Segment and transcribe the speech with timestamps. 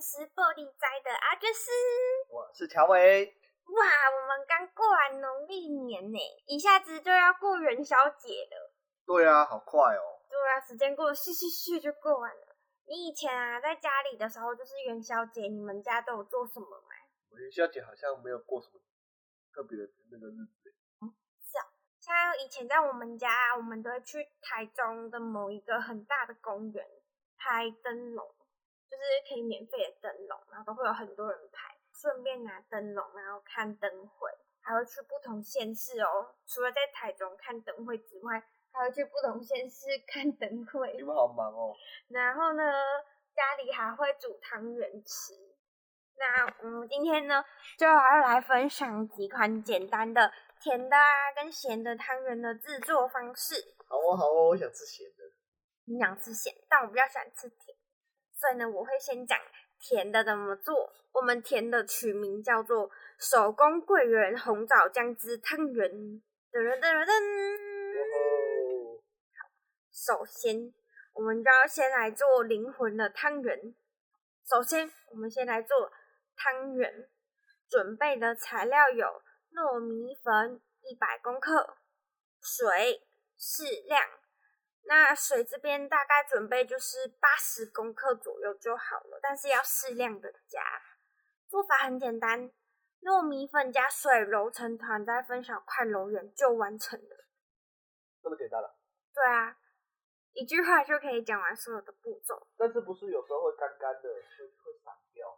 [0.00, 1.70] 是暴力灾的阿娟师，
[2.30, 3.36] 我是乔伟。
[3.66, 3.84] 哇，
[4.16, 8.72] 我们刚过完农历年呢，一下子就要过元宵节了。
[9.04, 10.22] 对啊，好快哦。
[10.28, 12.56] 对啊，时间过得咻咻咻就过完了。
[12.86, 16.88] 你以前啊，在家里的时候就是元宵节，你们家都有做什么吗？
[17.30, 18.80] 我元宵节好像没有过什么
[19.52, 20.74] 特别的那个日子。
[21.02, 21.12] 嗯，
[21.44, 21.66] 是啊，
[22.00, 26.86] 像以前在我们家，我们都会去台中的某一个很大的公园
[27.36, 28.34] 拍灯笼。
[28.90, 36.34] 就是可以免费的灯笼，然后都会有很多人排，顺便拿灯笼，然后看灯会，还会去不同县市哦。
[36.46, 40.94] 除了在台中看灯会之外，还会去不同县市看灯会。
[40.94, 41.74] 你们好忙哦。
[42.08, 42.62] 然后呢，
[43.34, 45.34] 家里还会煮汤圆吃。
[46.16, 47.44] 那我们今天呢，
[47.78, 53.54] 就要来分享几款简单的甜的啊跟咸的汤圆的制作方式。
[53.86, 55.24] 好哦，好哦，我想吃咸的。
[55.84, 57.77] 你想吃咸，但我比较喜欢吃甜。
[58.38, 59.36] 所以呢，我会先讲
[59.80, 60.92] 甜的怎么做。
[61.12, 65.90] 我们甜的取名叫做手工桂圆红枣姜汁汤圆。
[65.90, 66.22] 噔
[66.52, 67.10] 噔噔噔。
[69.34, 69.50] 好，
[69.92, 70.72] 首先
[71.14, 73.74] 我们就要先来做灵魂的汤圆。
[74.48, 75.90] 首先，我们先来做
[76.36, 77.08] 汤圆。
[77.68, 79.22] 准备的材料有
[79.52, 81.76] 糯米粉一百公克，
[82.40, 84.00] 水适量。
[84.88, 90.62] 那水这边大概准备就是八十公克左右就好了，但是要适量的加。
[91.46, 92.50] 做法很简单，
[93.02, 97.26] 糯米粉加水揉成团，再分小块揉圆就完成了。
[98.22, 98.78] 这么简单了？
[99.12, 99.58] 对啊，
[100.32, 102.48] 一句话就可以讲完所有的步骤。
[102.56, 105.28] 但是不是有时候会干干的，会会散掉？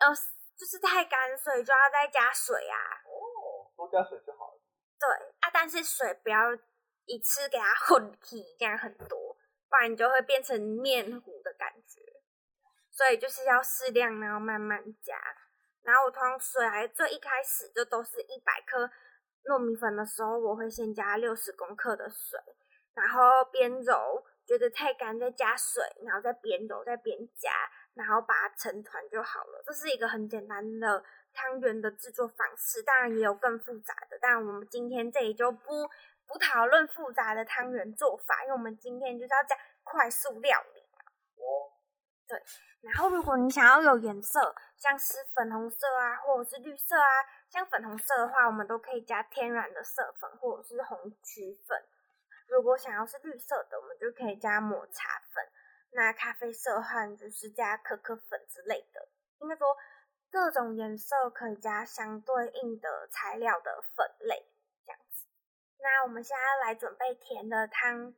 [0.00, 0.14] 呃，
[0.54, 2.76] 就是太干，所以就要再加水啊。
[3.06, 4.60] 哦，多加水就好了。
[5.00, 5.08] 对
[5.40, 6.38] 啊，但是水不要。
[7.12, 9.36] 一次给它混起，这样很多，
[9.68, 12.00] 不然你就会变成面糊的感觉。
[12.90, 15.14] 所以就是要适量，然后慢慢加。
[15.82, 18.90] 然后我通常水来最一开始就都是一百克
[19.44, 22.40] 糯米粉的时候，我会先加六十公克的水，
[22.94, 27.50] 然后边揉，觉得太干再加水，然后再边揉再边加，
[27.92, 29.62] 然后把它成团就好了。
[29.66, 35.90] 这是一个很简单的汤圆的制作方式，当然也有更复杂的，但我们今天这里就不。
[36.32, 41.04] 不讨论复杂的汤圆做法，因为我们今天就是要讲快速料理嘛。
[41.36, 41.76] 哦。
[42.26, 42.42] 对，
[42.80, 47.08] 然后如果你想要有颜色，像是粉红色啊，或者是绿色啊，
[47.50, 51.84] 像粉红色的话，我们都可以加天然的色粉或者是红曲粉。
[52.48, 55.46] 如果想要是绿色的，我们就可以加抹茶粉。
[55.90, 59.06] 那咖啡色的话，就是加可可粉之类的。
[59.40, 59.66] 应该说，
[60.30, 64.46] 各种颜色可以加相对应的材料的粉类。
[65.82, 68.14] 那我们现在来准备甜的汤，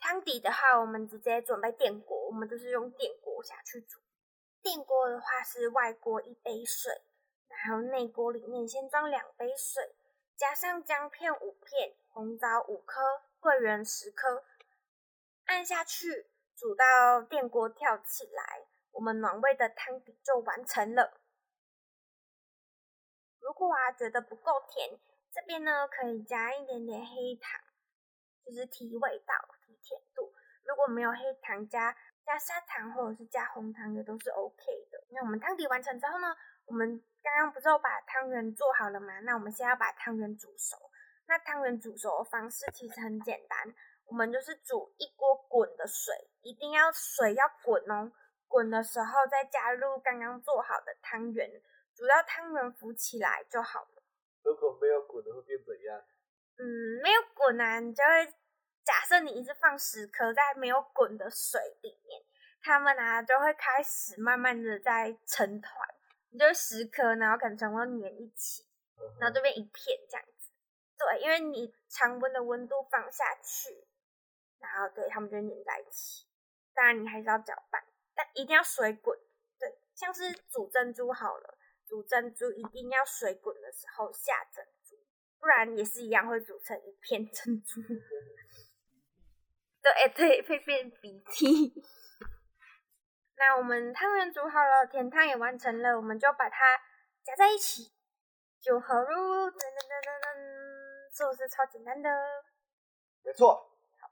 [0.00, 4.00] 汤底的话，我们直接准备电锅，我们就是用电锅下去煮。
[4.60, 6.92] 电锅的话是外锅一杯水，
[7.48, 9.94] 然后内锅里面先装两杯水，
[10.36, 13.00] 加上姜片五片，红枣五颗，
[13.38, 14.44] 桂圆十颗，
[15.44, 21.20] 按下去煮到电锅跳起来，我们暖胃的汤底就完成了。
[23.38, 24.98] 如果啊觉得不够甜，
[25.32, 27.60] 这边呢，可以加一点点黑糖，
[28.44, 30.32] 就是提味道、提甜度。
[30.64, 34.56] 如果没有黑糖，加加砂糖或者是加红糖也都是 OK
[34.90, 35.04] 的。
[35.10, 36.36] 那我们汤底完成之后呢，
[36.66, 39.20] 我们刚刚不是有把汤圆做好了吗？
[39.20, 40.76] 那我们现在要把汤圆煮熟。
[41.26, 43.72] 那汤圆煮熟的方式其实很简单，
[44.06, 46.12] 我们就是煮一锅滚的水，
[46.42, 48.10] 一定要水要滚哦。
[48.48, 51.48] 滚的时候再加入刚刚做好的汤圆，
[51.94, 53.99] 煮到汤圆浮起来就好了。
[54.50, 56.02] 如果没有滚的会变怎样？
[56.58, 56.64] 嗯，
[57.02, 58.26] 没有滚啊，你就会
[58.84, 62.22] 假设你一直放十颗在没有滚的水里面，
[62.62, 65.72] 它们啊就会开始慢慢的在成团，
[66.30, 68.66] 你就十颗，然后可能全部粘一起，
[69.18, 70.50] 然后这边一片这样子。
[70.98, 73.86] 对，因为你常温的温度放下去，
[74.58, 76.26] 然后对，它们就会粘在一起。
[76.74, 77.82] 当然你还是要搅拌，
[78.14, 79.18] 但一定要水滚。
[79.58, 81.56] 对，像是煮珍珠好了。
[81.86, 84.96] 煮珍珠一定要水滚的时候下珍珠，
[85.38, 87.80] 不然也是一样会煮成一片珍珠。
[89.80, 91.72] 对，对，会变鼻涕。
[93.36, 96.76] 那我们汤圆煮好了，甜汤也完成了，我们就把它
[97.24, 97.92] 夹在一起，
[98.60, 99.06] 就好喽。
[99.06, 102.10] 噔噔噔噔噔，是不是超简单的？
[103.22, 103.54] 没错。
[104.00, 104.10] 好，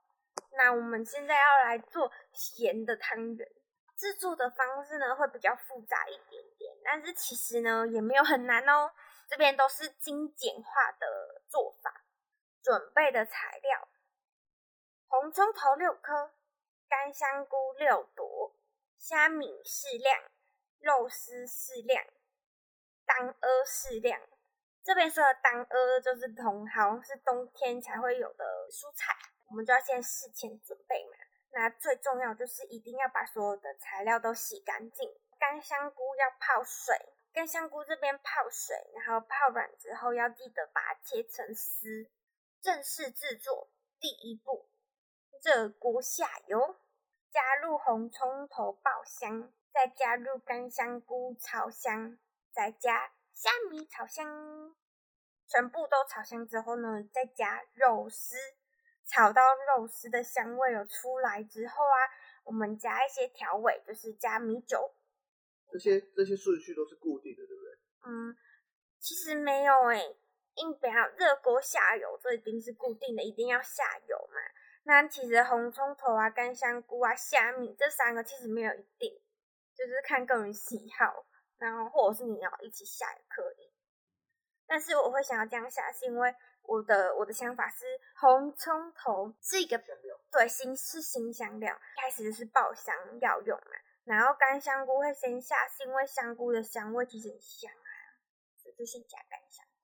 [0.57, 3.49] 那我们现在要来做咸的汤圆，
[3.97, 8.91] 制作的方式呢会比较复杂一点点，但是其实呢也没有很难哦。
[9.29, 12.03] 这边都是精简化的做法，
[12.63, 13.89] 准备的材料。
[15.07, 16.33] 红葱头六颗，
[16.89, 18.55] 干香菇六朵，
[18.99, 20.23] 虾米适量，
[20.81, 22.03] 肉丝适量，
[23.05, 24.21] 当归适量。
[24.83, 29.15] 这边说的当归就是冬，好像是冬天才会有的蔬菜，
[29.51, 31.19] 我们就要先事前准备嘛。
[31.51, 35.15] 那最重要就是一定要把所有的材料都洗干净。
[35.39, 36.95] 干香菇要泡水，
[37.33, 42.11] 干香菇这边泡水，然后泡软之后要记得把它切成丝。
[42.61, 43.71] 正式制作
[44.01, 44.69] 第一步。
[45.45, 46.77] 热锅下油，
[47.31, 52.19] 加入红葱头爆香，再加入干香菇炒香，
[52.51, 54.75] 再加虾米炒香，
[55.47, 58.35] 全部都炒香之后呢，再加肉丝，
[59.07, 61.97] 炒到肉丝的香味有出来之后啊，
[62.43, 64.93] 我们加一些调味，就是加米酒。
[65.71, 67.73] 这些这些顺序都是固定的，对不对？
[68.07, 68.37] 嗯，
[68.99, 70.17] 其实没有诶、欸，
[70.57, 74.41] 硬不要热锅下油，这一定是固定的，一定要下油嘛。
[74.85, 79.21] 那其实红葱头啊、干香菇啊、虾米这三个其实没有一定，
[79.77, 81.27] 就是看个人喜好，
[81.59, 83.71] 然后或者是你要一起下也可以。
[84.67, 87.85] 但是我会想要这样下，是因为我的我的想法是
[88.21, 89.79] 红葱头是一个
[90.31, 93.73] 对新是新香料，一开始就是爆香要用嘛。
[94.09, 97.93] 然后干香菇会先下，是因为香菇的香味其实很香啊，
[98.57, 99.83] 所以就先加干香菇，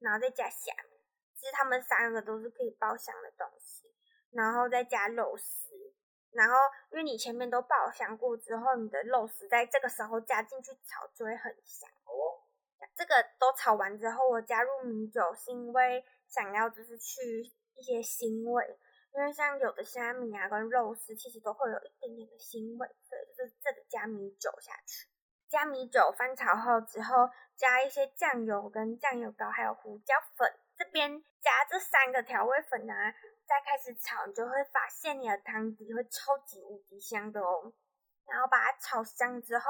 [0.00, 0.96] 然后再加虾米。
[1.34, 3.92] 其实他们三个都是可以爆香的东西。
[4.32, 5.72] 然后再加肉丝，
[6.32, 6.54] 然后
[6.90, 11.88] 因为你前面都爆香过之后，你的肉丝在这个时候加进去炒就会很香。
[12.04, 12.44] 哦，
[12.94, 18.78] 这个都炒完之后，我加入米酒是因为想要就是去一些腥味，
[19.14, 22.86] 因为像有的虾米啊跟肉丝其实都会有一点点的腥味，
[23.96, 25.08] 加米酒下去，
[25.48, 33.14] 加米酒翻炒后之后，加一些酱油跟酱油膏还有胡椒粉，这边加这三个调味粉啊。
[33.46, 37.72] 再开始炒，你就会发现你的汤底会超级无敌香的哦。
[38.26, 39.64] 然后把它炒香之后，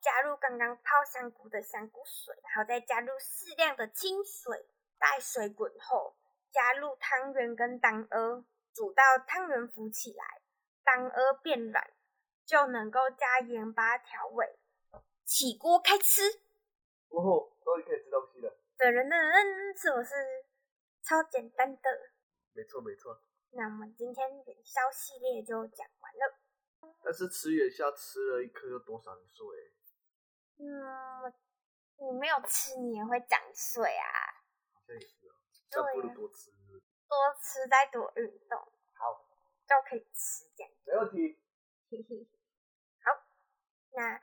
[0.00, 4.66] 加入刚刚泡香菇的香菇水，然后再加入适量的清水。
[4.98, 6.16] 待水滚后，
[6.50, 8.44] 加入汤圆跟当归，
[8.74, 10.24] 煮到汤圆浮起来，
[10.82, 11.88] 当归变软，
[12.48, 14.58] 就能够加盐巴调味。
[15.26, 16.22] 起锅开吃。
[17.10, 18.56] 哦，终于可以吃东西了。
[18.78, 20.14] 的人的人是不是
[21.02, 21.82] 超简单的？
[22.54, 26.38] 没错没错，那我们今天元宵系列就讲完了。
[27.04, 29.46] 但是吃元宵吃了一颗有多少岁？
[30.56, 31.30] 嗯，
[31.98, 34.08] 你没有吃你也会长岁啊。
[34.72, 35.34] 好像也是哦，
[35.76, 38.58] 要不如多吃，多吃再多运动，
[38.94, 39.28] 好，
[39.68, 40.72] 就可以吃这样。
[40.86, 41.38] 没问题。
[41.90, 42.37] 嘿嘿，好，
[43.98, 44.14] 那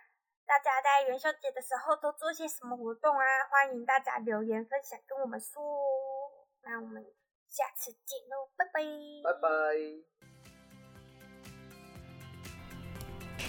[0.47, 3.25] 大家在元宵节的时候都做些什么活动啊？
[3.51, 5.61] 欢迎大家留言分享跟我们说。
[6.63, 7.03] 那我们。
[7.47, 8.81] 下次见喽，拜拜！
[9.23, 9.47] 拜拜！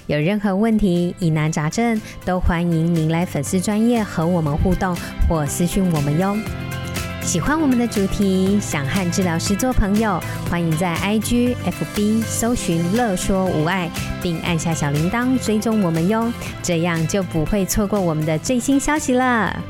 [0.07, 4.95] 有任何问题、疑难杂症，都欢迎您来粉丝专业和我们互动
[5.29, 6.37] 或私讯我们哟。
[7.27, 13.91] 喜欢我们的主题，想和治疗师做朋友，欢迎在 IG、FB 搜寻“乐说无碍”，
[14.23, 19.61] 并按下小铃铛追踪我们哟，这样就不会错过我们的最新消息了。